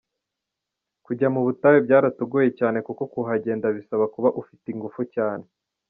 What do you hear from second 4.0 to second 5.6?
kuba ufite ingufu cyane.